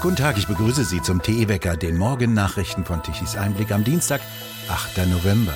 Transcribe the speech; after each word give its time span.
Guten 0.00 0.16
Tag, 0.16 0.38
ich 0.38 0.46
begrüße 0.46 0.84
Sie 0.84 1.02
zum 1.02 1.20
TE-Wecker, 1.20 1.76
den 1.76 1.98
Morgennachrichten 1.98 2.86
von 2.86 3.02
Tichys 3.02 3.36
Einblick 3.36 3.70
am 3.70 3.84
Dienstag, 3.84 4.22
8. 4.66 5.06
November. 5.06 5.52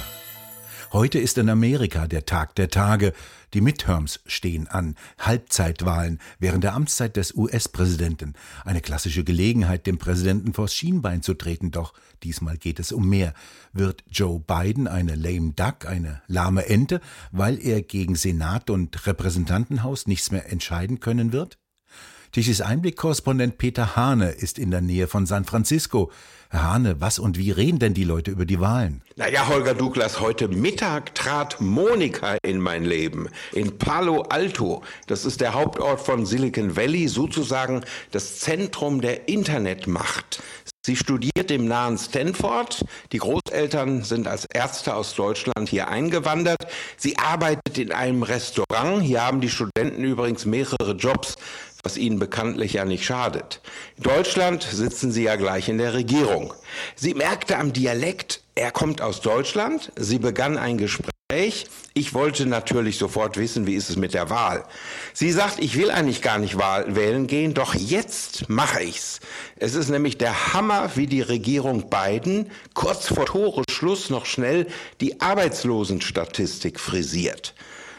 Heute 0.93 1.19
ist 1.19 1.39
in 1.39 1.49
Amerika 1.49 2.07
der 2.07 2.27
Tag 2.27 2.55
der 2.57 2.69
Tage. 2.69 3.15
Die 3.55 3.63
Midterms 3.63 4.21
stehen 4.27 4.69
an, 4.69 4.97
Halbzeitwahlen 5.19 6.21
während 6.39 6.63
der 6.63 6.75
Amtszeit 6.75 7.17
des 7.17 7.35
US-Präsidenten. 7.35 8.35
Eine 8.67 8.83
klassische 8.83 9.25
Gelegenheit, 9.25 9.87
dem 9.87 9.97
Präsidenten 9.97 10.53
vors 10.53 10.75
Schienbein 10.75 11.23
zu 11.23 11.33
treten, 11.33 11.71
doch 11.71 11.95
diesmal 12.23 12.59
geht 12.59 12.81
es 12.81 12.93
um 12.93 13.09
mehr. 13.09 13.33
Wird 13.73 14.05
Joe 14.11 14.41
Biden 14.41 14.89
eine 14.89 15.15
lame 15.15 15.55
duck, 15.55 15.87
eine 15.87 16.21
lahme 16.27 16.67
Ente, 16.67 17.01
weil 17.33 17.59
er 17.59 17.81
gegen 17.81 18.15
Senat 18.15 18.69
und 18.69 19.07
Repräsentantenhaus 19.07 20.07
nichts 20.07 20.31
mehr 20.31 20.53
entscheiden 20.53 21.01
können 21.01 21.33
wird? 21.33 21.57
Tischis 22.35 22.63
Einblick-Korrespondent 22.63 23.59
Peter 23.59 23.95
Hane 23.95 24.31
ist 24.33 24.59
in 24.59 24.73
der 24.73 24.81
Nähe 24.81 25.07
von 25.07 25.25
San 25.25 25.45
Francisco. 25.45 26.11
Herr 26.51 26.73
Hane, 26.73 27.01
was 27.01 27.21
und 27.21 27.39
wie 27.39 27.53
reden 27.53 27.79
denn 27.79 27.95
die 27.95 28.03
Leute 28.03 28.33
über 28.33 28.45
die 28.45 28.59
Wahlen? 28.59 29.03
Naja, 29.15 29.47
Holger 29.47 29.75
Douglas, 29.75 30.19
heute 30.19 30.49
Mittag 30.49 31.15
trat 31.15 31.61
Monika 31.61 32.37
in 32.43 32.59
mein 32.59 32.85
Leben. 32.85 33.29
In 33.53 33.79
Palo 33.79 34.23
Alto. 34.23 34.83
Das 35.07 35.25
ist 35.25 35.41
der 35.41 35.55
Hauptort 35.55 36.01
von 36.01 36.27
Silicon 36.27 36.75
Valley, 36.75 37.07
sozusagen 37.07 37.85
das 38.11 38.41
Zentrum 38.41 39.01
der 39.01 39.29
Internetmacht. 39.29 40.43
Sie 40.85 40.97
studiert 40.97 41.53
im 41.53 41.69
nahen 41.69 41.97
Stanford. 41.97 42.85
Die 43.13 43.19
Großeltern 43.19 44.03
sind 44.03 44.27
als 44.27 44.45
Ärzte 44.53 44.97
aus 44.97 45.15
Deutschland 45.15 45.69
hier 45.69 45.87
eingewandert. 45.87 46.67
Sie 46.97 47.17
arbeitet 47.17 47.79
in 47.79 47.93
einem 47.93 48.25
Restaurant. 48.25 49.03
Hier 49.05 49.25
haben 49.25 49.41
die 49.41 49.49
Studenten 49.49 50.03
übrigens 50.03 50.45
mehrere 50.45 50.97
Jobs 50.97 51.37
was 51.85 51.99
ihnen 51.99 52.19
bekanntlich 52.19 52.73
ja 52.73 52.85
nicht 52.85 53.05
schadet. 53.05 53.61
In 53.97 54.05
Deutschland 54.05 54.63
sitzen 54.63 55.13
sie 55.13 55.25
ja 55.25 55.37
gleich 55.37 55.69
in 55.69 55.79
der 55.79 55.95
Regierung. 55.95 56.55
Sie 56.97 57.15
merkte 57.15 57.59
am 57.59 57.73
Dialekt, 57.73 58.41
er 58.55 58.73
kommt 58.73 59.03
aus 59.03 59.21
Deutschland. 59.21 59.93
Sie 59.97 60.19
begann 60.19 60.57
ein 60.57 60.79
Gespräch. 60.79 61.67
Ich 61.93 62.15
wollte 62.15 62.47
natürlich 62.47 62.99
sofort 62.99 63.37
wissen, 63.37 63.67
wie 63.67 63.75
ist 63.75 63.91
es 63.91 63.97
mit 63.97 64.15
der 64.15 64.31
Wahl. 64.31 64.65
Sie 65.13 65.31
sagt, 65.31 65.59
ich 65.59 65.77
will 65.77 65.91
eigentlich 65.91 66.23
gar 66.23 66.39
nicht 66.39 66.57
wählen 66.59 67.27
gehen, 67.27 67.55
doch 67.55 67.75
jetzt 67.75 68.49
mache 68.49 68.83
ich's. 68.83 69.21
Es 69.57 69.75
ist 69.75 69.91
nämlich 69.91 70.17
der 70.17 70.55
Hammer, 70.55 70.91
wie 70.95 71.07
die 71.07 71.23
Regierung 71.23 71.91
Biden 71.91 72.51
kurz 72.73 73.09
vor 73.09 73.27
Toreschluss 73.27 74.11
noch 74.11 74.27
schnell 74.27 74.67
die 75.01 75.21
Arbeitslosenstatistik 75.21 76.81
frisiert. 76.81 77.55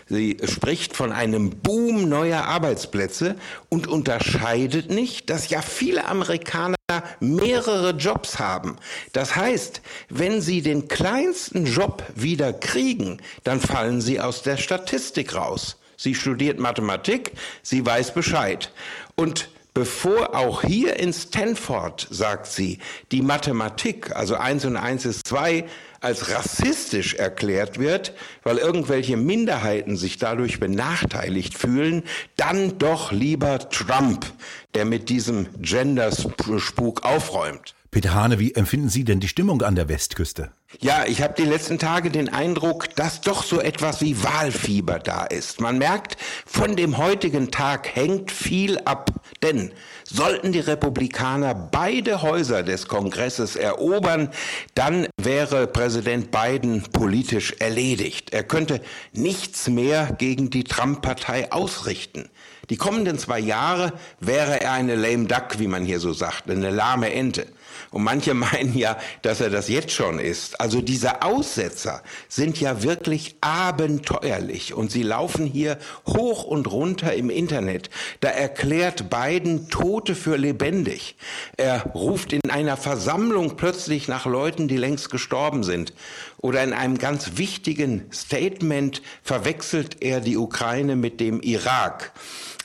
Sie 0.08 0.38
spricht 0.44 0.96
von 0.96 1.12
einem 1.12 1.50
Boom 1.50 2.08
neuer 2.08 2.44
Arbeitsplätze 2.44 3.36
und 3.70 3.88
unterscheidet 3.88 4.92
nicht, 4.92 5.32
dass 5.32 5.50
ja 5.50 5.64
viele 5.64 6.06
Amerikaner 6.06 6.76
mehrere 7.20 7.92
Jobs 7.92 8.38
haben. 8.38 8.76
Das 9.14 9.36
heißt, 9.36 9.82
wenn 10.10 10.42
sie 10.42 10.62
den 10.62 10.88
kleinsten 10.88 11.66
Job 11.66 12.04
wieder 12.14 12.54
kriegen, 12.54 13.18
dann 13.44 13.60
fallen 13.60 14.00
sie 14.00 14.22
aus 14.22 14.44
der 14.44 14.58
Statistik 14.58 15.34
raus. 15.34 15.78
Sie 15.98 16.14
studiert 16.14 16.60
Mathematik, 16.60 17.32
sie 17.64 17.84
weiß 17.84 18.14
Bescheid. 18.14 18.72
Und 19.16 19.50
bevor 19.76 20.36
auch 20.36 20.64
hier 20.64 20.98
in 20.98 21.14
Stanford, 21.14 22.08
sagt 22.10 22.48
sie, 22.48 22.80
die 23.12 23.22
Mathematik, 23.22 24.16
also 24.16 24.36
eins 24.36 24.66
und 24.66 24.78
eins 24.78 25.06
ist 25.06 25.28
zwei, 25.28 25.66
als 26.00 26.32
rassistisch 26.32 27.16
erklärt 27.16 27.78
wird, 27.78 28.14
weil 28.44 28.58
irgendwelche 28.58 29.18
Minderheiten 29.18 29.98
sich 29.98 30.18
dadurch 30.18 30.60
benachteiligt 30.60 31.56
fühlen, 31.56 32.04
dann 32.38 32.78
doch 32.78 33.12
lieber 33.12 33.70
Trump, 33.70 34.26
der 34.74 34.86
mit 34.86 35.10
diesem 35.10 35.48
Genderspuk 35.60 37.04
aufräumt. 37.04 37.76
Peter 37.92 38.14
Hane, 38.14 38.40
wie 38.40 38.54
empfinden 38.54 38.90
Sie 38.90 39.04
denn 39.04 39.20
die 39.20 39.28
Stimmung 39.28 39.62
an 39.62 39.76
der 39.76 39.90
Westküste? 39.90 40.52
Ja, 40.82 41.06
ich 41.08 41.22
habe 41.22 41.34
die 41.38 41.46
letzten 41.46 41.80
Tage 41.80 42.12
den 42.12 42.30
Eindruck, 42.30 42.94
dass 42.96 43.22
doch 43.22 43.44
so 43.44 43.62
etwas 43.62 44.02
wie 44.02 44.24
Wahlfieber 44.24 45.00
da 45.00 45.26
ist. 45.26 45.62
Man 45.62 45.78
merkt, 45.78 46.18
von 46.46 46.76
dem 46.76 46.98
heutigen 46.98 47.52
Tag 47.52 47.96
hängt 47.96 48.32
viel 48.32 48.78
ab. 48.80 49.12
Denn 49.42 49.72
sollten 50.04 50.52
die 50.52 50.60
Republikaner 50.60 51.54
beide 51.54 52.22
Häuser 52.22 52.64
des 52.64 52.88
Kongresses 52.88 53.56
erobern, 53.56 54.30
dann 54.74 55.08
wäre 55.18 55.68
Präsident 55.68 56.32
Biden 56.32 56.84
politisch 56.92 57.54
erledigt. 57.60 58.34
Er 58.34 58.44
könnte 58.44 58.82
nichts 59.14 59.68
mehr 59.68 60.16
gegen 60.18 60.50
die 60.50 60.64
Trump-Partei 60.64 61.52
ausrichten. 61.52 62.30
Die 62.70 62.78
kommenden 62.78 63.20
zwei 63.20 63.40
Jahre 63.40 63.94
wäre 64.20 64.62
er 64.62 64.72
eine 64.72 64.96
lame 64.96 65.26
duck, 65.26 65.60
wie 65.60 65.68
man 65.68 65.86
hier 65.86 66.00
so 66.00 66.14
sagt, 66.14 66.50
eine 66.50 66.72
lahme 66.72 67.14
Ente. 67.14 67.48
Und 67.92 68.04
manche 68.04 68.34
meinen 68.34 68.78
ja, 68.78 68.98
dass 69.22 69.42
er 69.42 69.50
das 69.50 69.68
jetzt 69.68 69.92
schon 69.92 70.20
ist. 70.20 70.60
Also 70.66 70.82
diese 70.82 71.22
Aussetzer 71.22 72.02
sind 72.28 72.60
ja 72.60 72.82
wirklich 72.82 73.36
abenteuerlich 73.40 74.74
und 74.74 74.90
sie 74.90 75.04
laufen 75.04 75.46
hier 75.46 75.78
hoch 76.08 76.44
und 76.44 76.72
runter 76.72 77.14
im 77.14 77.30
Internet. 77.30 77.92
Da 78.22 78.30
erklärt 78.30 79.12
Biden 79.12 79.70
Tote 79.70 80.16
für 80.16 80.38
lebendig. 80.38 81.18
Er 81.56 81.84
ruft 81.94 82.34
in 82.34 82.50
einer 82.50 82.78
Versammlung 82.78 83.58
plötzlich 83.58 84.08
nach 84.08 84.26
Leuten, 84.26 84.68
die 84.68 84.78
längst 84.78 85.12
gestorben 85.12 85.64
sind. 85.64 85.94
Oder 86.40 86.64
in 86.64 86.74
einem 86.74 86.98
ganz 86.98 87.38
wichtigen 87.38 88.08
Statement 88.12 89.04
verwechselt 89.22 89.98
er 90.02 90.20
die 90.20 90.36
Ukraine 90.36 90.96
mit 90.96 91.20
dem 91.20 91.42
Irak. 91.42 92.12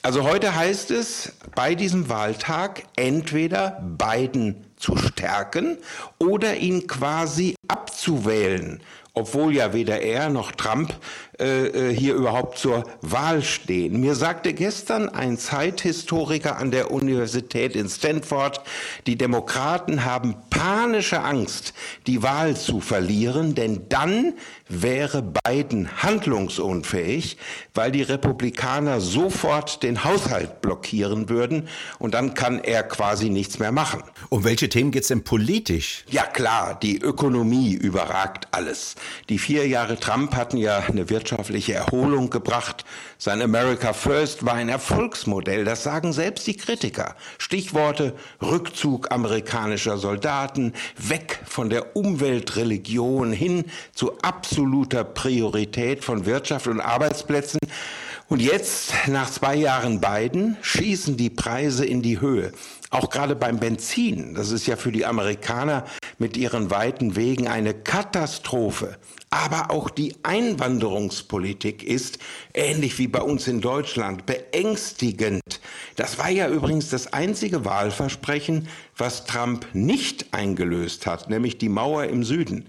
Also 0.01 0.23
heute 0.23 0.55
heißt 0.55 0.91
es 0.91 1.35
bei 1.55 1.75
diesem 1.75 2.09
Wahltag 2.09 2.85
entweder 2.97 3.83
Biden 3.99 4.70
zu 4.81 4.97
stärken 4.97 5.79
oder 6.19 6.57
ihn 6.57 6.87
quasi 6.87 7.55
abzuwählen, 7.69 8.83
obwohl 9.15 9.55
ja 9.55 9.73
weder 9.73 10.01
er 10.01 10.29
noch 10.31 10.53
Trump 10.53 10.95
äh, 11.41 11.69
äh, 11.69 11.97
hier 11.97 12.17
überhaupt 12.17 12.59
zur 12.59 12.85
Wahl 13.01 13.43
stehen. 13.43 13.99
Mir 13.99 14.15
sagte 14.15 14.53
gestern 14.53 15.09
ein 15.09 15.39
Zeithistoriker 15.39 16.59
an 16.59 16.71
der 16.71 16.91
Universität 16.91 17.75
in 17.75 17.89
Stanford, 17.89 18.61
die 19.07 19.17
Demokraten 19.17 20.05
haben 20.05 20.37
panische 20.51 21.23
Angst, 21.23 21.73
die 22.07 22.23
Wahl 22.23 22.59
zu 22.59 22.81
verlieren, 22.81 23.55
denn 23.55 23.87
dann 23.89 24.35
wäre 24.69 25.23
Biden 25.23 26.03
handlungsunfähig, 26.03 27.39
weil 27.73 27.91
die 27.91 28.03
Republikaner 28.03 29.01
sofort 29.01 29.83
den 29.83 30.05
Haushalt 30.05 30.61
blockieren 30.61 31.31
würden 31.31 31.69
und 31.99 32.13
dann 32.13 32.35
kann 32.35 32.59
er 32.59 32.83
quasi 32.83 33.31
nichts 33.31 33.59
mehr 33.59 33.73
machen. 33.73 34.03
Um 34.29 34.45
welche 34.45 34.69
Themen 34.69 34.91
geht 34.91 35.03
es 35.03 35.09
denn 35.09 35.25
politisch? 35.25 36.05
Ja 36.11 36.25
klar, 36.25 36.79
die 36.81 36.99
Ökonomie 36.99 37.73
überragt 37.73 38.49
alles. 38.51 38.95
Die 39.31 39.39
vier 39.39 39.67
Jahre 39.67 39.99
Trump 39.99 40.37
hatten 40.37 40.59
ja 40.59 40.81
eine 40.81 41.09
Wirtschaft 41.09 41.30
wirtschaftliche 41.31 41.75
Erholung 41.75 42.29
gebracht. 42.31 42.85
Sein 43.19 43.41
America 43.41 43.93
First 43.93 44.45
war 44.45 44.55
ein 44.55 44.69
Erfolgsmodell, 44.69 45.65
das 45.65 45.85
sagen 45.85 46.13
selbst 46.13 46.47
die 46.47 46.57
Kritiker. 46.57 47.15
Stichworte 47.39 48.15
Rückzug 48.43 49.13
amerikanischer 49.13 49.97
Soldaten, 49.99 50.73
weg 50.97 51.41
von 51.47 51.71
der 51.71 51.95
Umweltreligion 51.95 53.33
hin 53.33 53.65
zu 53.95 54.19
absoluter 54.19 55.05
Priorität 55.05 56.05
von 56.05 56.27
Wirtschaft 56.27 56.67
und 56.67 56.81
Arbeitsplätzen. 56.81 57.61
Und 58.29 58.41
jetzt, 58.41 58.93
nach 59.07 59.31
zwei 59.31 59.57
Jahren 59.57 60.01
Biden, 60.01 60.57
schießen 60.63 61.17
die 61.17 61.31
Preise 61.31 61.85
in 61.85 62.03
die 62.03 62.21
Höhe. 62.21 62.53
Auch 62.91 63.11
gerade 63.11 63.37
beim 63.37 63.59
Benzin, 63.59 64.35
das 64.35 64.51
ist 64.51 64.67
ja 64.67 64.77
für 64.77 64.91
die 64.91 65.07
Amerikaner 65.07 65.85
mit 66.21 66.37
ihren 66.37 66.71
weiten 66.71 67.17
Wegen 67.17 67.49
eine 67.49 67.75
Katastrophe. 67.75 68.97
Aber 69.31 69.71
auch 69.71 69.91
die 69.91 70.15
Einwanderungspolitik 70.23 71.83
ist, 71.83 72.19
ähnlich 72.53 72.99
wie 72.99 73.09
bei 73.09 73.23
uns 73.23 73.49
in 73.49 73.61
Deutschland, 73.61 74.27
beängstigend. 74.27 75.61
Das 75.97 76.19
war 76.19 76.31
ja 76.31 76.49
übrigens 76.49 76.91
das 76.91 77.13
einzige 77.13 77.65
Wahlversprechen, 77.65 78.69
was 78.97 79.25
Trump 79.25 79.67
nicht 79.73 80.33
eingelöst 80.33 81.07
hat, 81.07 81.31
nämlich 81.31 81.59
die 81.59 81.69
Mauer 81.69 82.05
im 82.05 82.23
Süden. 82.23 82.67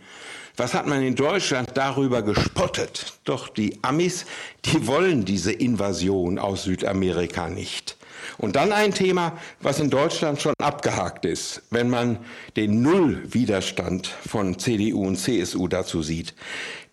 Was 0.56 0.74
hat 0.74 0.86
man 0.86 1.01
in 1.01 1.15
Deutschland 1.15 1.71
darüber 1.74 2.21
gespottet? 2.21 3.13
Doch 3.24 3.50
die 3.50 3.80
Amis, 3.81 4.25
die 4.65 4.86
wollen 4.86 5.25
diese 5.25 5.51
Invasion 5.51 6.38
aus 6.38 6.63
Südamerika 6.63 7.50
nicht. 7.50 7.97
Und 8.38 8.56
dann 8.56 8.71
ein 8.71 8.94
Thema, 8.94 9.38
was 9.59 9.79
in 9.79 9.89
Deutschland 9.89 10.41
schon 10.41 10.53
abgehakt 10.59 11.25
ist, 11.25 11.62
wenn 11.69 11.89
man 11.89 12.18
den 12.56 12.81
Nullwiderstand 12.81 14.07
von 14.27 14.57
CDU 14.59 15.06
und 15.06 15.18
CSU 15.18 15.68
dazu 15.68 16.01
sieht. 16.01 16.33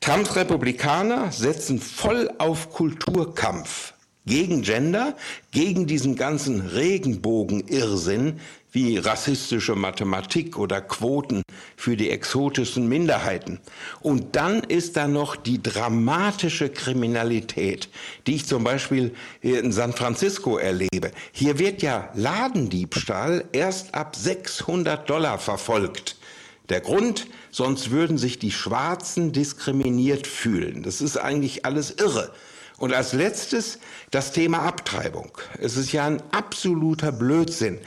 Trumps 0.00 0.36
Republikaner 0.36 1.32
setzen 1.32 1.80
voll 1.80 2.30
auf 2.38 2.70
Kulturkampf 2.72 3.94
gegen 4.26 4.62
Gender, 4.62 5.16
gegen 5.50 5.86
diesen 5.86 6.14
ganzen 6.14 6.60
Regenbogen-Irrsinn, 6.60 8.40
wie 8.72 8.98
rassistische 8.98 9.74
Mathematik 9.74 10.58
oder 10.58 10.80
Quoten 10.80 11.42
für 11.76 11.96
die 11.96 12.10
exotischen 12.10 12.88
Minderheiten. 12.88 13.60
Und 14.00 14.36
dann 14.36 14.60
ist 14.60 14.96
da 14.96 15.08
noch 15.08 15.36
die 15.36 15.62
dramatische 15.62 16.68
Kriminalität, 16.68 17.88
die 18.26 18.36
ich 18.36 18.46
zum 18.46 18.64
Beispiel 18.64 19.14
in 19.40 19.72
San 19.72 19.92
Francisco 19.92 20.58
erlebe. 20.58 21.12
Hier 21.32 21.58
wird 21.58 21.82
ja 21.82 22.10
Ladendiebstahl 22.14 23.44
erst 23.52 23.94
ab 23.94 24.16
600 24.16 25.08
Dollar 25.08 25.38
verfolgt. 25.38 26.16
Der 26.68 26.80
Grund, 26.80 27.26
sonst 27.50 27.90
würden 27.90 28.18
sich 28.18 28.38
die 28.38 28.52
Schwarzen 28.52 29.32
diskriminiert 29.32 30.26
fühlen. 30.26 30.82
Das 30.82 31.00
ist 31.00 31.16
eigentlich 31.16 31.64
alles 31.64 31.92
irre. 31.92 32.30
Und 32.76 32.92
als 32.92 33.12
letztes 33.12 33.78
das 34.10 34.32
Thema 34.32 34.60
Abtreibung. 34.60 35.36
Es 35.58 35.76
ist 35.76 35.92
ja 35.92 36.06
ein 36.06 36.22
absoluter 36.30 37.10
Blödsinn 37.10 37.78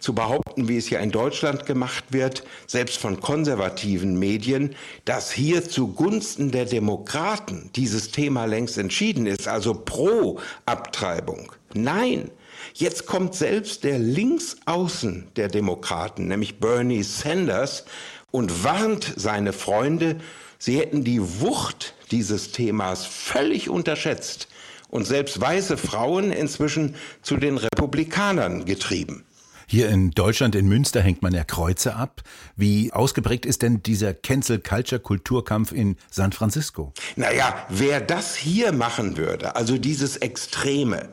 zu 0.00 0.14
behaupten, 0.14 0.68
wie 0.68 0.76
es 0.76 0.90
ja 0.90 0.98
in 1.00 1.10
Deutschland 1.10 1.66
gemacht 1.66 2.04
wird, 2.10 2.44
selbst 2.66 2.98
von 2.98 3.20
konservativen 3.20 4.18
Medien, 4.18 4.74
dass 5.04 5.30
hier 5.30 5.68
zugunsten 5.68 6.50
der 6.50 6.64
Demokraten 6.64 7.70
dieses 7.76 8.10
Thema 8.10 8.46
längst 8.46 8.78
entschieden 8.78 9.26
ist, 9.26 9.46
also 9.46 9.74
pro 9.74 10.40
Abtreibung. 10.66 11.52
Nein, 11.74 12.30
Jetzt 12.74 13.06
kommt 13.06 13.34
selbst 13.34 13.84
der 13.84 13.98
Linksaußen 13.98 15.28
der 15.36 15.48
Demokraten, 15.48 16.28
nämlich 16.28 16.60
Bernie 16.60 17.02
Sanders, 17.02 17.84
und 18.30 18.62
warnt 18.62 19.12
seine 19.16 19.52
Freunde, 19.52 20.16
sie 20.58 20.78
hätten 20.78 21.02
die 21.02 21.20
Wucht 21.40 21.94
dieses 22.10 22.52
Themas 22.52 23.04
völlig 23.04 23.68
unterschätzt 23.68 24.48
und 24.88 25.04
selbst 25.04 25.40
weiße 25.40 25.76
Frauen 25.76 26.32
inzwischen 26.32 26.94
zu 27.22 27.36
den 27.36 27.56
Republikanern 27.56 28.64
getrieben. 28.66 29.24
Hier 29.72 29.88
in 29.88 30.10
Deutschland, 30.10 30.56
in 30.56 30.66
Münster, 30.66 31.00
hängt 31.00 31.22
man 31.22 31.32
ja 31.32 31.44
Kreuze 31.44 31.94
ab. 31.94 32.22
Wie 32.56 32.92
ausgeprägt 32.92 33.46
ist 33.46 33.62
denn 33.62 33.84
dieser 33.84 34.14
Cancel 34.14 34.58
Culture 34.58 35.00
Kulturkampf 35.00 35.70
in 35.70 35.96
San 36.10 36.32
Francisco? 36.32 36.92
Naja, 37.14 37.54
wer 37.68 38.00
das 38.00 38.34
hier 38.34 38.72
machen 38.72 39.16
würde, 39.16 39.54
also 39.54 39.78
dieses 39.78 40.16
Extreme, 40.16 41.10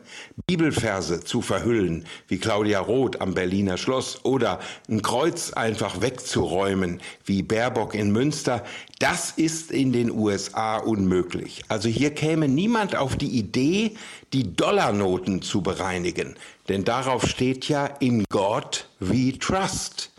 Bibelverse 0.48 1.20
zu 1.20 1.40
verhüllen, 1.40 2.04
wie 2.26 2.38
Claudia 2.38 2.80
Roth 2.80 3.20
am 3.20 3.32
Berliner 3.32 3.76
Schloss, 3.76 4.24
oder 4.24 4.58
ein 4.88 5.02
Kreuz 5.02 5.52
einfach 5.52 6.00
wegzuräumen, 6.00 7.00
wie 7.24 7.44
Baerbock 7.44 7.94
in 7.94 8.10
Münster, 8.10 8.64
das 8.98 9.30
ist 9.30 9.70
in 9.70 9.92
den 9.92 10.10
USA 10.10 10.78
unmöglich. 10.78 11.62
Also 11.68 11.88
hier 11.88 12.12
käme 12.12 12.48
niemand 12.48 12.96
auf 12.96 13.14
die 13.14 13.38
Idee, 13.38 13.94
die 14.32 14.56
Dollarnoten 14.56 15.42
zu 15.42 15.62
bereinigen. 15.62 16.34
Denn 16.68 16.84
darauf 16.84 17.26
steht 17.26 17.68
ja 17.68 17.86
in 17.86 18.24
God 18.28 18.88
we 19.00 19.38
trust. 19.38 20.10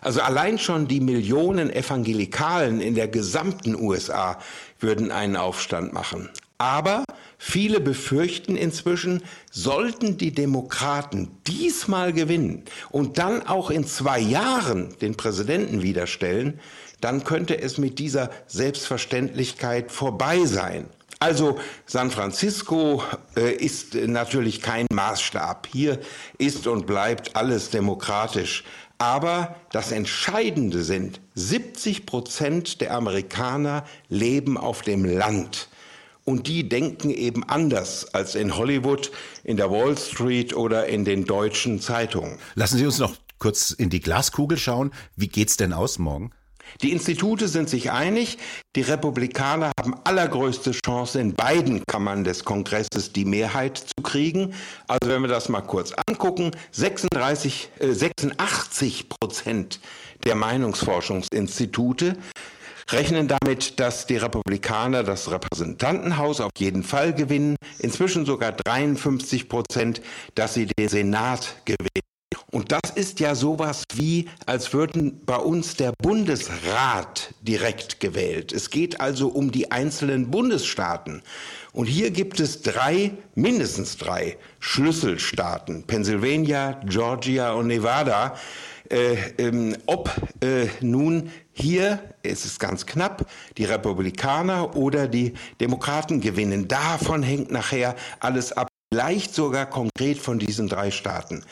Also 0.00 0.20
allein 0.20 0.58
schon 0.58 0.88
die 0.88 1.00
Millionen 1.00 1.70
Evangelikalen 1.70 2.80
in 2.80 2.96
der 2.96 3.06
gesamten 3.06 3.76
USA 3.76 4.38
würden 4.80 5.12
einen 5.12 5.36
Aufstand 5.36 5.92
machen. 5.92 6.28
Aber 6.58 7.04
viele 7.38 7.80
befürchten 7.80 8.56
inzwischen, 8.56 9.22
sollten 9.50 10.16
die 10.16 10.32
Demokraten 10.32 11.30
diesmal 11.46 12.12
gewinnen 12.12 12.64
und 12.90 13.18
dann 13.18 13.46
auch 13.46 13.70
in 13.70 13.86
zwei 13.86 14.18
Jahren 14.18 14.96
den 15.00 15.16
Präsidenten 15.16 15.82
wiederstellen, 15.82 16.60
dann 17.00 17.24
könnte 17.24 17.60
es 17.60 17.78
mit 17.78 17.98
dieser 17.98 18.30
Selbstverständlichkeit 18.46 19.90
vorbei 19.90 20.44
sein. 20.46 20.86
Also 21.22 21.56
San 21.86 22.10
Francisco 22.10 23.00
äh, 23.36 23.54
ist 23.54 23.94
natürlich 23.94 24.60
kein 24.60 24.88
Maßstab. 24.92 25.68
Hier 25.70 26.00
ist 26.36 26.66
und 26.66 26.84
bleibt 26.84 27.36
alles 27.36 27.70
demokratisch. 27.70 28.64
Aber 28.98 29.54
das 29.70 29.92
Entscheidende 29.92 30.82
sind, 30.82 31.20
70 31.36 32.06
Prozent 32.06 32.80
der 32.80 32.94
Amerikaner 32.94 33.84
leben 34.08 34.58
auf 34.58 34.82
dem 34.82 35.04
Land. 35.04 35.68
Und 36.24 36.48
die 36.48 36.68
denken 36.68 37.10
eben 37.10 37.44
anders 37.48 38.12
als 38.14 38.34
in 38.34 38.56
Hollywood, 38.56 39.12
in 39.44 39.56
der 39.56 39.70
Wall 39.70 39.96
Street 39.96 40.56
oder 40.56 40.88
in 40.88 41.04
den 41.04 41.24
deutschen 41.24 41.80
Zeitungen. 41.80 42.36
Lassen 42.56 42.78
Sie 42.78 42.86
uns 42.86 42.98
noch 42.98 43.14
kurz 43.38 43.70
in 43.70 43.90
die 43.90 44.00
Glaskugel 44.00 44.58
schauen. 44.58 44.90
Wie 45.14 45.28
geht's 45.28 45.56
denn 45.56 45.72
aus 45.72 46.00
morgen? 46.00 46.32
Die 46.80 46.92
Institute 46.92 47.48
sind 47.48 47.68
sich 47.68 47.90
einig, 47.90 48.38
die 48.76 48.82
Republikaner 48.82 49.72
haben 49.78 49.94
allergrößte 50.04 50.72
Chance, 50.72 51.20
in 51.20 51.34
beiden 51.34 51.84
Kammern 51.86 52.24
des 52.24 52.44
Kongresses 52.44 53.12
die 53.12 53.24
Mehrheit 53.24 53.78
zu 53.78 54.02
kriegen. 54.02 54.54
Also 54.88 55.10
wenn 55.12 55.22
wir 55.22 55.28
das 55.28 55.48
mal 55.48 55.60
kurz 55.60 55.92
angucken, 56.06 56.52
36, 56.72 57.70
äh, 57.78 57.92
86 57.92 59.08
Prozent 59.08 59.80
der 60.24 60.34
Meinungsforschungsinstitute 60.34 62.16
rechnen 62.90 63.28
damit, 63.28 63.80
dass 63.80 64.06
die 64.06 64.16
Republikaner 64.16 65.02
das 65.02 65.30
Repräsentantenhaus 65.30 66.40
auf 66.40 66.52
jeden 66.58 66.82
Fall 66.82 67.14
gewinnen, 67.14 67.56
inzwischen 67.78 68.26
sogar 68.26 68.52
53 68.52 69.48
Prozent, 69.48 70.02
dass 70.34 70.54
sie 70.54 70.66
den 70.66 70.88
Senat 70.88 71.56
gewinnen. 71.64 72.11
Und 72.52 72.70
das 72.70 72.90
ist 72.94 73.18
ja 73.18 73.34
sowas 73.34 73.84
wie, 73.94 74.28
als 74.44 74.74
würden 74.74 75.22
bei 75.24 75.36
uns 75.36 75.74
der 75.76 75.94
Bundesrat 76.02 77.32
direkt 77.40 77.98
gewählt. 77.98 78.52
Es 78.52 78.68
geht 78.68 79.00
also 79.00 79.28
um 79.28 79.50
die 79.50 79.70
einzelnen 79.70 80.30
Bundesstaaten. 80.30 81.22
Und 81.72 81.86
hier 81.86 82.10
gibt 82.10 82.40
es 82.40 82.60
drei, 82.60 83.12
mindestens 83.34 83.96
drei 83.96 84.36
Schlüsselstaaten. 84.60 85.84
Pennsylvania, 85.84 86.78
Georgia 86.84 87.52
und 87.52 87.68
Nevada. 87.68 88.36
Äh, 88.90 89.16
ähm, 89.38 89.74
ob 89.86 90.10
äh, 90.42 90.66
nun 90.82 91.30
hier, 91.54 92.00
es 92.22 92.44
ist 92.44 92.60
ganz 92.60 92.84
knapp, 92.84 93.26
die 93.56 93.64
Republikaner 93.64 94.76
oder 94.76 95.08
die 95.08 95.32
Demokraten 95.58 96.20
gewinnen. 96.20 96.68
Davon 96.68 97.22
hängt 97.22 97.50
nachher 97.50 97.96
alles 98.20 98.52
ab 98.52 98.68
vielleicht 98.92 99.34
sogar 99.34 99.64
konkret 99.64 100.18
von 100.18 100.38
diesen 100.38 100.68
drei 100.68 100.90
Staaten. 100.90 101.44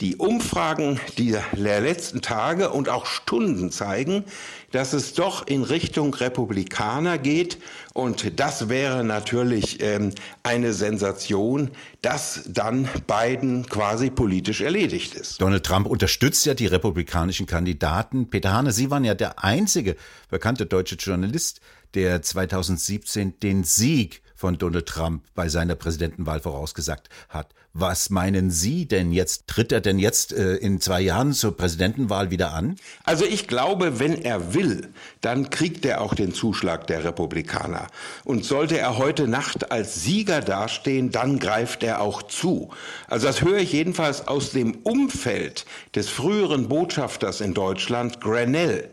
Die 0.00 0.16
Umfragen 0.16 0.98
der 1.16 1.80
letzten 1.80 2.22
Tage 2.22 2.70
und 2.70 2.88
auch 2.88 3.06
Stunden 3.06 3.70
zeigen, 3.70 4.24
dass 4.72 4.94
es 4.94 5.14
doch 5.14 5.46
in 5.46 5.62
Richtung 5.62 6.12
Republikaner 6.12 7.18
geht. 7.18 7.58
Und 7.94 8.40
das 8.40 8.68
wäre 8.68 9.04
natürlich 9.04 9.80
ähm, 9.80 10.12
eine 10.42 10.72
Sensation, 10.72 11.70
dass 12.02 12.42
dann 12.48 12.88
Biden 13.06 13.66
quasi 13.66 14.10
politisch 14.10 14.60
erledigt 14.60 15.14
ist. 15.14 15.40
Donald 15.40 15.64
Trump 15.64 15.86
unterstützt 15.86 16.46
ja 16.46 16.54
die 16.54 16.66
republikanischen 16.66 17.46
Kandidaten. 17.46 18.28
Peter 18.28 18.52
Hane, 18.52 18.72
Sie 18.72 18.90
waren 18.90 19.04
ja 19.04 19.14
der 19.14 19.44
einzige 19.44 19.94
bekannte 20.30 20.66
deutsche 20.66 20.96
Journalist, 20.96 21.60
der 21.94 22.22
2017 22.22 23.38
den 23.38 23.62
Sieg 23.62 24.20
von 24.38 24.56
Donald 24.56 24.86
Trump 24.86 25.24
bei 25.34 25.48
seiner 25.48 25.74
Präsidentenwahl 25.74 26.38
vorausgesagt 26.38 27.08
hat. 27.28 27.48
Was 27.72 28.08
meinen 28.08 28.52
Sie 28.52 28.86
denn 28.86 29.10
jetzt? 29.10 29.48
Tritt 29.48 29.72
er 29.72 29.80
denn 29.80 29.98
jetzt 29.98 30.32
äh, 30.32 30.54
in 30.54 30.80
zwei 30.80 31.00
Jahren 31.00 31.32
zur 31.32 31.56
Präsidentenwahl 31.56 32.30
wieder 32.30 32.52
an? 32.52 32.76
Also 33.04 33.24
ich 33.24 33.48
glaube, 33.48 33.98
wenn 33.98 34.22
er 34.22 34.54
will, 34.54 34.90
dann 35.22 35.50
kriegt 35.50 35.84
er 35.84 36.00
auch 36.00 36.14
den 36.14 36.32
Zuschlag 36.32 36.86
der 36.86 37.02
Republikaner. 37.02 37.88
Und 38.24 38.44
sollte 38.44 38.78
er 38.78 38.96
heute 38.96 39.26
Nacht 39.26 39.72
als 39.72 40.04
Sieger 40.04 40.40
dastehen, 40.40 41.10
dann 41.10 41.40
greift 41.40 41.82
er 41.82 42.00
auch 42.00 42.22
zu. 42.22 42.70
Also 43.08 43.26
das 43.26 43.42
höre 43.42 43.58
ich 43.58 43.72
jedenfalls 43.72 44.28
aus 44.28 44.52
dem 44.52 44.76
Umfeld 44.84 45.66
des 45.96 46.08
früheren 46.08 46.68
Botschafters 46.68 47.40
in 47.40 47.54
Deutschland, 47.54 48.20
Grenell. 48.20 48.88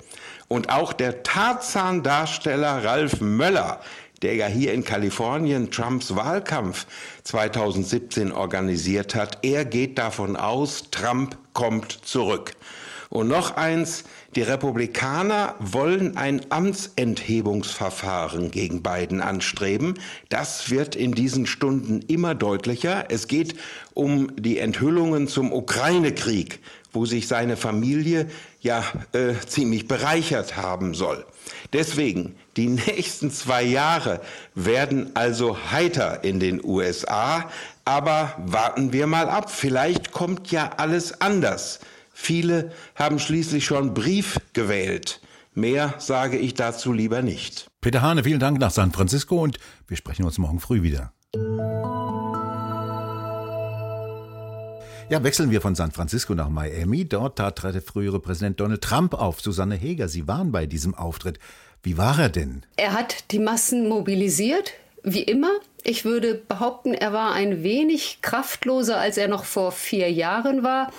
Und 0.48 0.70
auch 0.70 0.94
der 0.94 1.24
Tarzan-Darsteller 1.24 2.84
Ralf 2.84 3.20
Möller 3.20 3.82
der 4.26 4.34
ja 4.34 4.48
hier 4.48 4.74
in 4.74 4.84
Kalifornien 4.84 5.70
Trumps 5.70 6.16
Wahlkampf 6.16 6.88
2017 7.26 8.32
organisiert 8.32 9.14
hat, 9.14 9.38
er 9.44 9.66
geht 9.66 10.00
davon 10.00 10.36
aus, 10.36 10.86
Trump 10.90 11.38
kommt 11.54 11.92
zurück. 11.92 12.54
Und 13.12 13.28
noch 13.28 13.56
eins, 13.56 14.04
die 14.36 14.42
Republikaner 14.42 15.54
wollen 15.60 16.18
ein 16.18 16.42
Amtsenthebungsverfahren 16.50 18.50
gegen 18.50 18.82
Biden 18.82 19.22
anstreben. 19.22 20.00
Das 20.30 20.72
wird 20.72 20.96
in 20.96 21.12
diesen 21.12 21.46
Stunden 21.46 22.02
immer 22.08 22.34
deutlicher. 22.34 23.06
Es 23.10 23.28
geht 23.28 23.54
um 23.94 24.36
die 24.38 24.58
Enthüllungen 24.58 25.28
zum 25.28 25.54
Ukraine-Krieg, 25.54 26.62
wo 26.94 27.06
sich 27.06 27.28
seine 27.28 27.58
Familie 27.58 28.28
ja 28.66 28.84
äh, 29.14 29.34
ziemlich 29.48 29.88
bereichert 29.88 30.58
haben 30.58 30.94
soll. 30.94 31.26
Deswegen, 31.72 32.36
die 32.58 32.68
nächsten 32.68 33.32
zwei 33.32 33.64
Jahre 33.64 34.20
werden 34.54 35.12
also 35.16 35.58
heiter 35.72 36.24
in 36.26 36.40
den 36.42 36.64
USA, 36.64 37.50
aber 37.86 38.36
warten 38.40 38.92
wir 38.92 39.08
mal 39.08 39.30
ab, 39.30 39.50
vielleicht 39.50 40.12
kommt 40.12 40.52
ja 40.52 40.72
alles 40.78 41.22
anders. 41.22 41.80
Viele 42.14 42.72
haben 42.96 43.20
schließlich 43.20 43.66
schon 43.66 43.94
Brief 43.94 44.40
gewählt. 44.54 45.22
Mehr 45.54 45.94
sage 46.00 46.38
ich 46.38 46.54
dazu 46.54 46.92
lieber 46.92 47.22
nicht. 47.22 47.68
Peter 47.80 48.02
Hane, 48.02 48.24
vielen 48.24 48.40
Dank 48.40 48.60
nach 48.60 48.72
San 48.72 48.92
Francisco 48.92 49.42
und 49.42 49.58
wir 49.88 49.96
sprechen 49.96 50.26
uns 50.26 50.38
morgen 50.38 50.60
früh 50.60 50.82
wieder. 50.82 51.14
Ja, 55.08 55.24
wechseln 55.24 55.52
wir 55.52 55.62
von 55.62 55.76
San 55.76 55.92
Francisco 55.92 56.34
nach 56.34 56.50
Miami. 56.50 57.06
Dort 57.08 57.38
tat 57.38 57.64
der 57.64 57.82
frühere 57.82 58.20
Präsident 58.20 58.60
Donald 58.60 58.82
Trump 58.82 59.14
auf. 59.14 59.40
Susanne 59.40 59.76
Heger, 59.76 60.08
Sie 60.08 60.28
waren 60.28 60.52
bei 60.52 60.66
diesem 60.66 60.96
Auftritt. 60.96 61.38
Wie 61.84 62.00
war 62.00 62.18
er 62.18 62.30
denn? 62.30 62.64
Er 62.76 62.94
hat 62.94 63.32
die 63.32 63.38
Massen 63.38 63.88
mobilisiert, 63.88 64.74
wie 65.04 65.22
immer. 65.22 65.52
Ich 65.84 66.06
würde 66.06 66.34
behaupten, 66.34 66.96
er 66.96 67.14
war 67.14 67.34
ein 67.34 67.62
wenig 67.62 68.18
kraftloser, 68.24 68.98
als 68.98 69.18
er 69.18 69.28
noch 69.28 69.46
vor 69.46 69.72
vier 69.72 70.12
Jahren 70.12 70.64
war, 70.64 70.92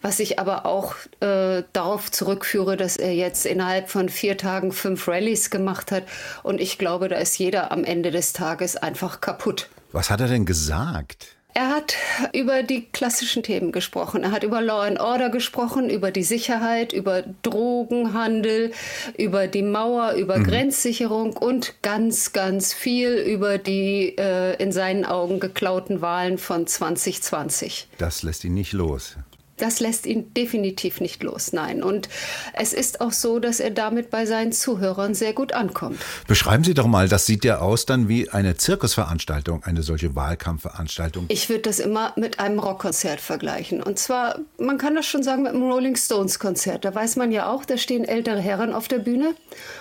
was 0.00 0.18
ich 0.18 0.40
aber 0.40 0.66
auch 0.66 0.96
äh, 1.20 1.62
darauf 1.72 2.10
zurückführe, 2.10 2.76
dass 2.76 2.96
er 2.96 3.14
jetzt 3.14 3.46
innerhalb 3.46 3.88
von 3.88 4.08
vier 4.08 4.36
Tagen 4.36 4.72
fünf 4.72 5.06
Rallyes 5.06 5.50
gemacht 5.50 5.92
hat. 5.92 6.02
Und 6.42 6.60
ich 6.60 6.78
glaube, 6.78 7.08
da 7.08 7.16
ist 7.18 7.38
jeder 7.38 7.70
am 7.70 7.84
Ende 7.84 8.10
des 8.10 8.32
Tages 8.32 8.76
einfach 8.76 9.20
kaputt. 9.20 9.68
Was 9.92 10.10
hat 10.10 10.20
er 10.20 10.26
denn 10.26 10.46
gesagt? 10.46 11.36
Er 11.54 11.68
hat 11.68 11.94
über 12.32 12.62
die 12.62 12.86
klassischen 12.86 13.42
Themen 13.42 13.72
gesprochen. 13.72 14.22
Er 14.22 14.30
hat 14.30 14.42
über 14.42 14.62
Law 14.62 14.82
and 14.82 15.00
Order 15.00 15.28
gesprochen, 15.28 15.90
über 15.90 16.10
die 16.10 16.22
Sicherheit, 16.22 16.92
über 16.92 17.24
Drogenhandel, 17.42 18.72
über 19.18 19.46
die 19.48 19.62
Mauer, 19.62 20.12
über 20.12 20.38
mhm. 20.38 20.44
Grenzsicherung 20.44 21.36
und 21.36 21.74
ganz, 21.82 22.32
ganz 22.32 22.72
viel 22.72 23.14
über 23.14 23.58
die 23.58 24.16
äh, 24.16 24.56
in 24.62 24.72
seinen 24.72 25.04
Augen 25.04 25.40
geklauten 25.40 26.00
Wahlen 26.00 26.38
von 26.38 26.66
2020. 26.66 27.88
Das 27.98 28.22
lässt 28.22 28.44
ihn 28.44 28.54
nicht 28.54 28.72
los 28.72 29.16
das 29.56 29.80
lässt 29.80 30.06
ihn 30.06 30.32
definitiv 30.34 31.00
nicht 31.00 31.22
los, 31.22 31.52
nein. 31.52 31.82
Und 31.82 32.08
es 32.52 32.72
ist 32.72 33.00
auch 33.00 33.12
so, 33.12 33.38
dass 33.38 33.60
er 33.60 33.70
damit 33.70 34.10
bei 34.10 34.26
seinen 34.26 34.52
Zuhörern 34.52 35.14
sehr 35.14 35.32
gut 35.32 35.52
ankommt. 35.52 35.98
Beschreiben 36.26 36.64
Sie 36.64 36.74
doch 36.74 36.86
mal, 36.86 37.08
das 37.08 37.26
sieht 37.26 37.44
ja 37.44 37.58
aus 37.58 37.86
dann 37.86 38.08
wie 38.08 38.28
eine 38.30 38.56
Zirkusveranstaltung, 38.56 39.62
eine 39.64 39.82
solche 39.82 40.16
Wahlkampfveranstaltung. 40.16 41.26
Ich 41.28 41.48
würde 41.48 41.62
das 41.62 41.78
immer 41.78 42.12
mit 42.16 42.40
einem 42.40 42.58
Rockkonzert 42.58 43.20
vergleichen. 43.20 43.82
Und 43.82 43.98
zwar, 43.98 44.40
man 44.58 44.78
kann 44.78 44.94
das 44.94 45.06
schon 45.06 45.22
sagen, 45.22 45.42
mit 45.42 45.52
einem 45.52 45.70
Rolling 45.70 45.96
Stones 45.96 46.38
Konzert. 46.38 46.84
Da 46.84 46.94
weiß 46.94 47.16
man 47.16 47.30
ja 47.30 47.50
auch, 47.50 47.64
da 47.64 47.76
stehen 47.76 48.04
ältere 48.04 48.40
Herren 48.40 48.72
auf 48.72 48.88
der 48.88 48.98
Bühne 48.98 49.34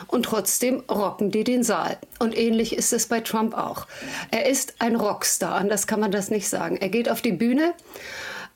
und 0.07 0.23
trotzdem 0.23 0.83
rocken 0.89 1.31
die 1.31 1.43
den 1.43 1.63
Saal. 1.63 1.97
Und 2.19 2.37
ähnlich 2.37 2.75
ist 2.75 2.93
es 2.93 3.07
bei 3.07 3.21
Trump 3.21 3.55
auch. 3.55 3.87
Er 4.29 4.47
ist 4.47 4.75
ein 4.79 4.95
Rockstar, 4.95 5.55
anders 5.55 5.87
kann 5.87 5.99
man 5.99 6.11
das 6.11 6.29
nicht 6.29 6.47
sagen. 6.47 6.77
Er 6.77 6.89
geht 6.89 7.09
auf 7.09 7.21
die 7.21 7.31
Bühne 7.31 7.73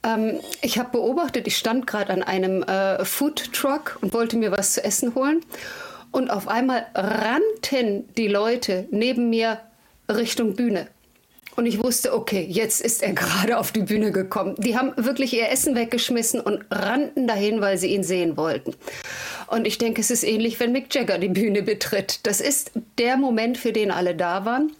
ähm, 0.06 0.40
ich 0.62 0.78
habe 0.78 0.92
beobachtet, 0.92 1.48
ich 1.48 1.58
stand 1.58 1.88
gerade 1.88 2.14
an 2.14 2.24
einem 2.24 2.64
äh, 2.64 3.04
Food 3.04 3.52
Truck 3.54 3.98
und 4.02 4.14
wollte 4.14 4.38
mir 4.38 4.52
was 4.52 4.74
zu 4.74 4.84
essen 4.84 5.16
holen. 5.16 5.42
Und 6.12 6.30
auf 6.30 6.48
einmal 6.48 6.86
rannten 6.94 8.08
die 8.16 8.28
Leute 8.28 8.88
neben 8.92 9.30
mir 9.30 9.60
Richtung 10.08 10.56
Bühne. 10.56 10.88
Und 11.56 11.66
ich 11.66 11.82
wusste, 11.82 12.14
okay, 12.14 12.46
jetzt 12.50 12.82
ist 12.82 13.02
er 13.02 13.14
gerade 13.14 13.58
auf 13.58 13.72
die 13.72 13.82
Bühne 13.82 14.12
gekommen. 14.12 14.56
Die 14.58 14.78
haben 14.78 14.94
wirklich 14.98 15.34
ihr 15.34 15.50
Essen 15.50 15.76
weggeschmissen 15.76 16.40
und 16.40 16.64
rannten 16.70 17.28
dahin, 17.28 17.62
weil 17.62 17.78
sie 17.78 17.94
ihn 17.94 18.04
sehen 18.04 18.38
wollten. 18.38 18.76
Und 19.48 19.68
ich 19.68 19.78
denke, 19.78 20.02
es 20.02 20.12
ist 20.12 20.24
ähnlich, 20.24 20.60
wenn 20.60 20.72
Mick 20.72 20.94
Jagger 20.94 21.18
die 21.18 21.30
Bühne 21.30 21.64
betritt. 21.64 22.20
Das 22.24 22.42
ist 22.42 22.72
der 22.98 23.18
Moment, 23.18 23.58
für 23.58 23.72
den 23.72 23.92
alle 23.92 24.16
da 24.16 24.46
waren. 24.46 24.72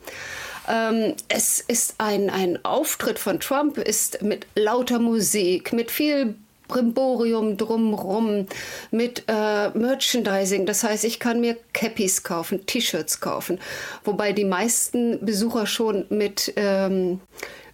Ähm, 0.68 1.14
es 1.28 1.60
ist 1.60 1.96
ein, 1.98 2.30
ein 2.30 2.64
Auftritt 2.64 3.20
von 3.20 3.40
Trump, 3.40 3.78
ist 3.78 4.22
mit 4.22 4.48
lauter 4.56 5.00
Musik, 5.00 5.74
mit 5.74 5.92
viel 5.92 6.36
Brimborium 6.68 7.58
drumrum 7.58 8.48
mit 8.92 9.24
äh, 9.28 9.70
Merchandising. 9.70 10.66
Das 10.66 10.84
heißt, 10.84 11.04
ich 11.04 11.20
kann 11.20 11.40
mir 11.40 11.58
Cappies 11.74 12.24
kaufen, 12.24 12.66
T-Shirts 12.66 13.20
kaufen. 13.20 13.60
Wobei 14.04 14.34
die 14.34 14.46
meisten 14.46 15.24
Besucher 15.24 15.68
schon 15.68 16.06
mit, 16.10 16.54
ähm, 16.56 17.20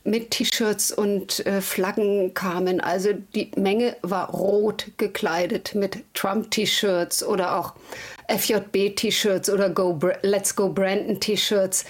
mit 0.03 0.31
T-Shirts 0.31 0.91
und 0.91 1.45
äh, 1.45 1.61
Flaggen 1.61 2.33
kamen. 2.33 2.81
Also 2.81 3.13
die 3.35 3.51
Menge 3.55 3.95
war 4.01 4.29
rot 4.29 4.87
gekleidet 4.97 5.75
mit 5.75 6.03
Trump-T-Shirts 6.13 7.23
oder 7.23 7.57
auch 7.57 7.73
FJB-T-Shirts 8.27 9.49
oder 9.49 9.69
Go 9.69 9.99
Let's 10.21 10.55
Go 10.55 10.69
Brandon 10.69 11.19
T-Shirts. 11.19 11.85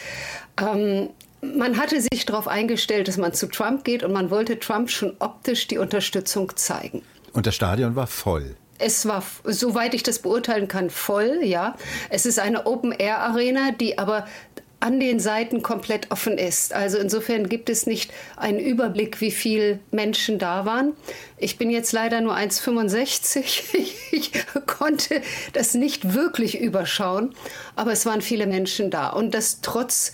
Ähm, 0.60 1.10
man 1.42 1.78
hatte 1.78 2.00
sich 2.02 2.26
darauf 2.26 2.48
eingestellt, 2.48 3.08
dass 3.08 3.18
man 3.18 3.34
zu 3.34 3.48
Trump 3.48 3.84
geht 3.84 4.04
und 4.04 4.12
man 4.12 4.30
wollte 4.30 4.60
Trump 4.60 4.90
schon 4.90 5.16
optisch 5.20 5.68
die 5.68 5.78
Unterstützung 5.78 6.56
zeigen. 6.56 7.02
Und 7.34 7.48
das 7.48 7.56
Stadion 7.56 7.96
war 7.96 8.08
voll. 8.08 8.56
Es 8.78 9.06
war, 9.06 9.24
soweit 9.44 9.94
ich 9.94 10.04
das 10.04 10.20
beurteilen 10.20 10.68
kann, 10.68 10.90
voll, 10.90 11.40
ja. 11.44 11.76
Es 12.10 12.26
ist 12.26 12.40
eine 12.40 12.66
Open-Air-Arena, 12.66 13.72
die 13.72 14.00
aber 14.00 14.28
an 14.82 15.00
den 15.00 15.20
Seiten 15.20 15.62
komplett 15.62 16.12
offen 16.12 16.38
ist. 16.38 16.74
Also 16.74 16.98
insofern 16.98 17.48
gibt 17.48 17.70
es 17.70 17.86
nicht 17.86 18.12
einen 18.36 18.60
Überblick, 18.60 19.22
wie 19.22 19.32
viele 19.32 19.80
Menschen 19.92 20.40
da 20.40 20.66
waren. 20.66 20.94
Ich 21.38 21.58
bin 21.58 21.70
jetzt 21.70 21.94
leider 21.94 22.20
nur 22.20 22.36
1,65. 22.36 23.64
Ich 24.14 24.32
konnte 24.68 25.22
das 25.54 25.74
nicht 25.74 26.14
wirklich 26.14 26.60
überschauen, 26.60 27.34
aber 27.78 27.94
es 27.94 28.06
waren 28.06 28.22
viele 28.22 28.46
Menschen 28.46 28.92
da. 28.92 29.08
Und 29.08 29.34
das 29.34 29.62
trotz 29.62 30.12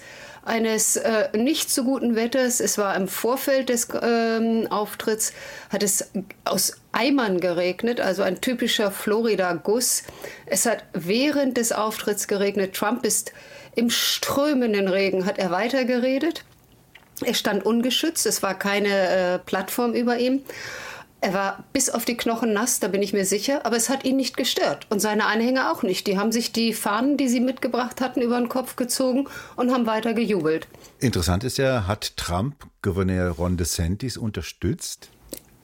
eines 0.47 0.95
äh, 0.95 1.29
nicht 1.37 1.69
so 1.69 1.83
guten 1.83 2.15
Wetters. 2.15 2.59
Es 2.59 2.77
war 2.77 2.95
im 2.95 3.07
Vorfeld 3.07 3.69
des 3.69 3.87
ähm, 4.01 4.67
Auftritts, 4.69 5.33
hat 5.69 5.83
es 5.83 6.11
aus 6.45 6.73
Eimern 6.91 7.39
geregnet, 7.39 7.99
also 7.99 8.23
ein 8.23 8.41
typischer 8.41 8.91
Florida-Guss. 8.91 10.03
Es 10.45 10.65
hat 10.65 10.83
während 10.93 11.57
des 11.57 11.71
Auftritts 11.71 12.27
geregnet. 12.27 12.73
Trump 12.73 13.05
ist 13.05 13.33
im 13.75 13.89
strömenden 13.89 14.87
Regen, 14.87 15.25
hat 15.25 15.37
er 15.37 15.51
weitergeredet. 15.51 16.43
Er 17.23 17.33
stand 17.33 17.65
ungeschützt, 17.65 18.25
es 18.25 18.43
war 18.43 18.57
keine 18.57 18.89
äh, 19.35 19.39
Plattform 19.39 19.93
über 19.93 20.17
ihm. 20.17 20.41
Er 21.19 21.33
war 21.33 21.63
bis 21.73 21.89
auf 21.89 22.05
die 22.05 22.15
Knochen 22.15 22.53
nass, 22.53 22.79
da 22.79 22.87
bin 22.87 23.01
ich 23.01 23.11
mir 23.11 23.25
sicher, 23.25 23.65
aber 23.65 23.75
es 23.75 23.89
hat 23.89 24.05
ihn 24.05 24.17
nicht 24.17 24.37
gestört 24.37 24.85
und 24.89 24.99
seine 24.99 25.25
Anhänger 25.25 25.71
auch 25.71 25.81
nicht. 25.81 26.05
Die 26.05 26.17
haben 26.17 26.31
sich 26.31 26.51
die 26.51 26.73
Fahnen, 26.73 27.17
die 27.17 27.27
sie 27.27 27.39
mitgebracht 27.39 28.01
hatten, 28.01 28.21
über 28.21 28.37
den 28.37 28.49
Kopf 28.49 28.75
gezogen 28.75 29.27
und 29.55 29.71
haben 29.71 29.87
weiter 29.87 30.13
gejubelt. 30.13 30.67
Interessant 30.99 31.43
ist 31.43 31.57
ja, 31.57 31.87
hat 31.87 32.17
Trump 32.17 32.67
Gouverneur 32.83 33.31
Ron 33.31 33.57
DeSantis 33.57 34.15
unterstützt? 34.15 35.09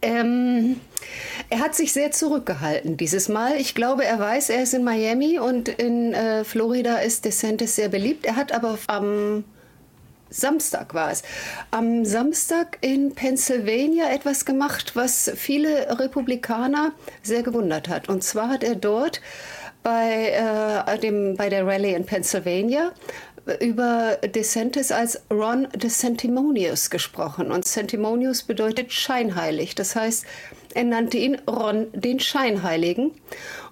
Ähm, 0.01 0.81
er 1.49 1.59
hat 1.59 1.75
sich 1.75 1.93
sehr 1.93 2.11
zurückgehalten 2.11 2.97
dieses 2.97 3.29
Mal. 3.29 3.55
Ich 3.55 3.73
glaube, 3.73 4.03
er 4.03 4.19
weiß, 4.19 4.49
er 4.49 4.63
ist 4.63 4.73
in 4.73 4.83
Miami 4.83 5.39
und 5.39 5.69
in 5.69 6.13
äh, 6.13 6.43
Florida 6.43 6.97
ist 6.97 7.25
DeSantis 7.25 7.75
sehr 7.75 7.89
beliebt. 7.89 8.25
Er 8.25 8.35
hat 8.35 8.51
aber 8.51 8.77
am 8.87 9.45
Samstag 10.33 10.93
war 10.93 11.11
es. 11.11 11.23
Am 11.71 12.05
Samstag 12.05 12.77
in 12.81 13.13
Pennsylvania 13.13 14.09
etwas 14.11 14.45
gemacht, 14.45 14.95
was 14.95 15.31
viele 15.35 15.99
Republikaner 15.99 16.91
sehr 17.21 17.43
gewundert 17.43 17.87
hat. 17.87 18.09
Und 18.09 18.23
zwar 18.23 18.49
hat 18.49 18.63
er 18.63 18.75
dort 18.75 19.21
bei, 19.83 20.29
äh, 20.87 20.97
dem, 20.99 21.35
bei 21.35 21.49
der 21.49 21.67
Rallye 21.67 21.93
in 21.93 22.05
Pennsylvania 22.05 22.91
über 23.59 24.17
DeSantis 24.23 24.91
als 24.91 25.21
Ron 25.29 25.67
DeSantimonious 25.75 26.89
gesprochen. 26.89 27.51
Und 27.51 27.65
Santimonious 27.65 28.43
bedeutet 28.43 28.93
scheinheilig. 28.93 29.75
Das 29.75 29.95
heißt, 29.95 30.25
er 30.75 30.83
nannte 30.85 31.17
ihn 31.17 31.39
Ron 31.47 31.87
den 31.93 32.19
Scheinheiligen 32.19 33.11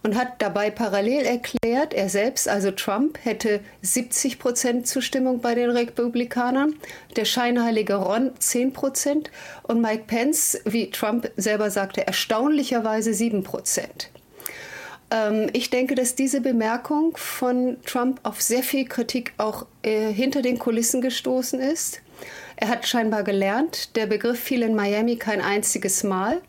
und 0.04 0.16
hat 0.16 0.42
dabei 0.42 0.70
parallel 0.70 1.26
erklärt, 1.26 1.94
er 1.94 2.10
selbst, 2.10 2.48
also 2.48 2.72
Trump, 2.72 3.18
hätte 3.24 3.62
70 3.82 4.40
Prozent 4.40 4.88
Zustimmung 4.88 5.42
bei 5.42 5.56
den 5.56 5.72
Republikanern, 5.72 6.76
der 7.16 7.26
scheinheilige 7.26 7.96
Ron 7.96 8.32
10 8.38 8.74
Prozent 8.74 9.32
und 9.64 9.82
Mike 9.82 10.04
Pence, 10.08 10.60
wie 10.66 10.92
Trump 10.92 11.32
selber 11.38 11.72
sagte, 11.72 12.06
erstaunlicherweise 12.06 13.14
7 13.14 13.44
Prozent. 13.44 14.12
Ähm, 15.12 15.50
ich 15.54 15.70
denke, 15.70 15.96
dass 15.96 16.16
diese 16.16 16.42
Bemerkung 16.42 17.16
von 17.18 17.78
Trump 17.86 18.20
auf 18.24 18.42
sehr 18.42 18.64
viel 18.64 18.86
Kritik 18.86 19.34
auch 19.38 19.66
äh, 19.84 20.12
hinter 20.12 20.42
den 20.42 20.58
Kulissen 20.58 21.02
gestoßen 21.02 21.60
ist. 21.60 22.02
Er 22.56 22.70
hat 22.70 22.88
scheinbar 22.88 23.24
gelernt, 23.24 23.96
der 23.96 24.06
Begriff 24.06 24.40
fiel 24.40 24.62
in 24.62 24.76
Miami 24.76 25.18
kein 25.18 25.42
einziges 25.42 26.04
Mal. 26.04 26.42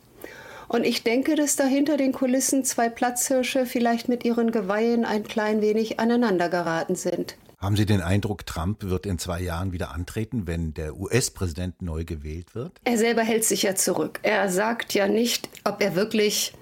Und 0.69 0.85
ich 0.85 1.02
denke, 1.02 1.35
dass 1.35 1.57
da 1.57 1.64
hinter 1.64 1.97
den 1.99 2.12
Kulissen 2.12 2.64
zwei 2.64 2.88
Platzhirsche 2.88 3.66
vielleicht 3.66 4.09
mit 4.09 4.25
ihren 4.25 4.52
Geweihen 4.52 5.04
ein 5.04 5.23
klein 5.23 5.61
wenig 5.61 6.00
aneinander 6.00 6.49
geraten 6.49 6.95
sind. 6.95 7.37
Haben 7.59 7.76
Sie 7.76 7.87
den 7.87 8.00
Eindruck, 8.00 8.45
Trump 8.45 8.83
wird 8.83 9.07
in 9.07 9.19
zwei 9.19 9.40
Jahren 9.40 9.73
wieder 9.73 9.92
antreten, 9.95 10.47
wenn 10.47 10.75
der 10.75 10.97
US-Präsident 10.97 11.81
neu 11.81 12.04
gewählt 12.04 12.54
wird? 12.54 12.73
Er 12.85 12.99
selber 12.99 13.23
hält 13.23 13.45
sich 13.45 13.62
ja 13.62 13.75
zurück. 13.75 14.19
Er 14.23 14.49
sagt 14.49 14.95
ja 14.95 15.07
nicht, 15.07 15.49
ob 15.64 15.81
er 15.81 15.95
wirklich 15.95 16.54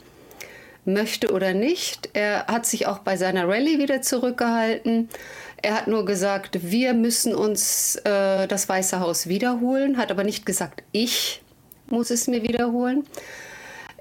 möchte 0.84 1.32
oder 1.32 1.54
nicht. 1.54 2.10
Er 2.12 2.46
hat 2.46 2.66
sich 2.66 2.86
auch 2.86 2.98
bei 2.98 3.16
seiner 3.16 3.48
Rallye 3.48 3.78
wieder 3.78 4.02
zurückgehalten. 4.02 5.08
Er 5.62 5.74
hat 5.74 5.88
nur 5.88 6.04
gesagt, 6.04 6.70
wir 6.70 6.94
müssen 6.94 7.34
uns 7.34 7.96
äh, 8.04 8.46
das 8.46 8.68
Weiße 8.68 9.00
Haus 9.00 9.26
wiederholen, 9.26 9.96
hat 9.96 10.10
aber 10.10 10.24
nicht 10.24 10.46
gesagt, 10.46 10.82
ich 10.92 11.42
muss 11.88 12.10
es 12.10 12.28
mir 12.28 12.42
wiederholen. 12.42 13.04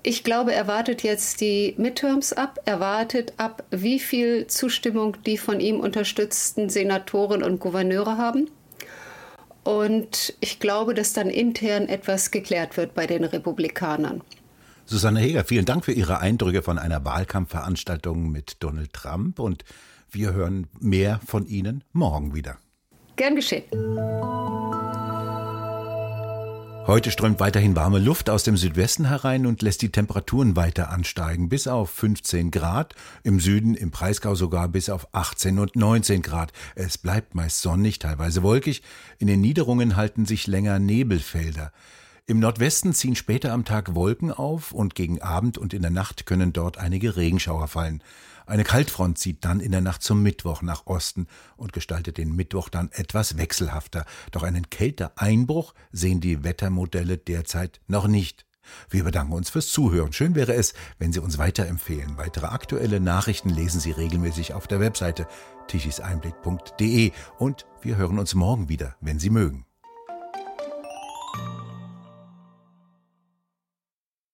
Ich 0.01 0.23
glaube, 0.23 0.53
er 0.53 0.67
wartet 0.67 1.03
jetzt 1.03 1.41
die 1.41 1.73
Midterms 1.77 2.31
ab. 2.31 2.59
Er 2.63 2.79
wartet 2.79 3.33
ab, 3.35 3.63
wie 3.69 3.99
viel 3.99 4.47
Zustimmung 4.47 5.17
die 5.25 5.37
von 5.37 5.59
ihm 5.59 5.81
unterstützten 5.81 6.69
Senatoren 6.69 7.43
und 7.43 7.59
Gouverneure 7.59 8.17
haben. 8.17 8.49
Und 9.65 10.33
ich 10.39 10.59
glaube, 10.59 10.93
dass 10.93 11.11
dann 11.11 11.29
intern 11.29 11.89
etwas 11.89 12.31
geklärt 12.31 12.77
wird 12.77 12.93
bei 12.93 13.07
den 13.07 13.25
Republikanern. 13.25 14.21
Susanne 14.89 15.19
Heger, 15.19 15.43
vielen 15.43 15.65
Dank 15.65 15.85
für 15.85 15.91
Ihre 15.91 16.17
Eindrücke 16.17 16.63
von 16.63 16.79
einer 16.79 17.05
Wahlkampfveranstaltung 17.05 18.31
mit 18.31 18.57
Donald 18.59 18.91
Trump 18.91 19.37
und 19.37 19.63
wir 20.09 20.33
hören 20.33 20.65
mehr 20.79 21.19
von 21.27 21.45
Ihnen 21.45 21.83
morgen 21.93 22.33
wieder. 22.33 22.57
Gern 23.15 23.35
geschehen. 23.35 23.65
Heute 26.87 27.11
strömt 27.11 27.39
weiterhin 27.39 27.75
warme 27.75 27.99
Luft 27.99 28.31
aus 28.31 28.41
dem 28.41 28.57
Südwesten 28.57 29.05
herein 29.05 29.45
und 29.45 29.61
lässt 29.61 29.83
die 29.83 29.91
Temperaturen 29.91 30.55
weiter 30.55 30.89
ansteigen, 30.89 31.49
bis 31.49 31.67
auf 31.67 31.91
15 31.91 32.49
Grad, 32.49 32.95
im 33.21 33.39
Süden 33.39 33.75
im 33.75 33.91
Breisgau 33.91 34.33
sogar 34.33 34.69
bis 34.69 34.89
auf 34.89 35.13
18 35.13 35.59
und 35.59 35.75
19 35.75 36.23
Grad. 36.23 36.51
Es 36.73 36.97
bleibt 36.97 37.35
meist 37.35 37.61
sonnig, 37.61 37.99
teilweise 37.99 38.41
wolkig, 38.41 38.81
in 39.19 39.27
den 39.27 39.39
Niederungen 39.39 39.95
halten 39.97 40.25
sich 40.25 40.47
länger 40.47 40.79
Nebelfelder. 40.79 41.71
Im 42.29 42.37
Nordwesten 42.37 42.93
ziehen 42.93 43.15
später 43.15 43.51
am 43.53 43.65
Tag 43.65 43.95
Wolken 43.95 44.31
auf 44.31 44.71
und 44.71 44.93
gegen 44.93 45.19
Abend 45.19 45.57
und 45.57 45.73
in 45.73 45.81
der 45.81 45.89
Nacht 45.89 46.27
können 46.27 46.53
dort 46.53 46.77
einige 46.77 47.15
Regenschauer 47.15 47.67
fallen. 47.67 48.03
Eine 48.45 48.63
Kaltfront 48.63 49.17
zieht 49.17 49.43
dann 49.43 49.59
in 49.59 49.71
der 49.71 49.81
Nacht 49.81 50.03
zum 50.03 50.21
Mittwoch 50.21 50.61
nach 50.61 50.85
Osten 50.85 51.25
und 51.57 51.73
gestaltet 51.73 52.19
den 52.19 52.35
Mittwoch 52.35 52.69
dann 52.69 52.91
etwas 52.91 53.37
wechselhafter. 53.37 54.05
Doch 54.29 54.43
einen 54.43 54.69
Kälteeinbruch 54.69 55.73
sehen 55.91 56.21
die 56.21 56.43
Wettermodelle 56.43 57.17
derzeit 57.17 57.81
noch 57.87 58.05
nicht. 58.05 58.45
Wir 58.91 59.05
bedanken 59.05 59.33
uns 59.33 59.49
fürs 59.49 59.69
Zuhören. 59.69 60.13
Schön 60.13 60.35
wäre 60.35 60.53
es, 60.53 60.75
wenn 60.99 61.11
Sie 61.11 61.19
uns 61.19 61.39
weiterempfehlen. 61.39 62.17
Weitere 62.17 62.45
aktuelle 62.45 62.99
Nachrichten 62.99 63.49
lesen 63.49 63.79
Sie 63.79 63.89
regelmäßig 63.89 64.53
auf 64.53 64.67
der 64.67 64.79
Webseite 64.79 65.25
tichiseinblick.de 65.65 67.11
und 67.39 67.65
wir 67.81 67.97
hören 67.97 68.19
uns 68.19 68.35
morgen 68.35 68.69
wieder, 68.69 68.95
wenn 69.01 69.17
Sie 69.17 69.31
mögen. 69.31 69.65